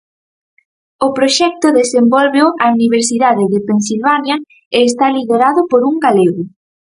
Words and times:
O 1.05 1.07
proxecto 1.17 1.67
desenvólveo 1.79 2.47
a 2.65 2.65
Universidade 2.77 3.43
de 3.53 3.59
Pensilvania 3.69 4.35
e 4.77 4.79
está 4.89 5.05
liderado 5.17 5.61
por 5.71 5.81
un 5.89 5.95
galego. 6.05 6.43